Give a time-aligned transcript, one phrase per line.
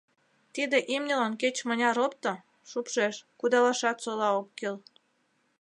[0.53, 2.31] Тиде имньылан кеч-мыняр опто—
[2.69, 4.75] шупшеш, кудалашат сола ок кӱл.